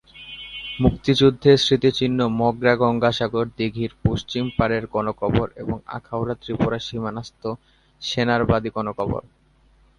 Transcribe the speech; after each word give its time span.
মুক্তিযুদ্ধের 0.79 1.57
স্মৃতিচিহ্ন 1.57 2.19
মগরা 2.39 2.73
গঙ্গাসাগর 2.75 3.45
দীঘির 3.57 3.91
পশ্চিম 4.05 4.43
পাড়ের 4.57 4.83
গণকবর 4.93 5.47
এবং 5.55 5.77
আখাউড়া 5.97 6.35
ত্রিপুরা 6.41 6.79
সীমানাস্থ 6.79 7.41
সেনারবাদী 8.01 8.69
গণকবর। 8.75 9.23